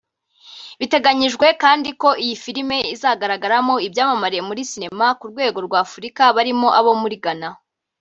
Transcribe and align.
Biteganyijwe 0.79 1.47
kandi 1.63 1.89
ko 2.01 2.09
iyi 2.23 2.35
filime 2.43 2.77
izagaragaramo 2.95 3.75
ibyamamare 3.87 4.39
muri 4.47 4.61
sinema 4.71 5.05
ku 5.19 5.25
rwego 5.31 5.57
rwa 5.67 5.77
Afurika 5.85 6.21
barimo 6.35 6.67
abo 6.79 6.91
muri 7.01 7.17
Ghana 7.23 7.49